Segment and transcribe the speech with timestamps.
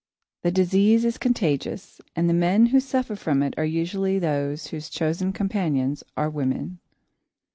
[0.41, 4.89] The disease is contagious, and the men who suffer from it are usually those whose
[4.89, 6.79] chosen companions are women.